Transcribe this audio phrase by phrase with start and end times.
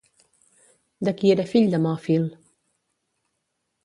[1.07, 2.25] De qui era fill Demòfil?